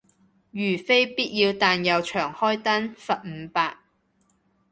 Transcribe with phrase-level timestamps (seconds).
[0.49, 3.77] 如非必要但又長開燈，罰五百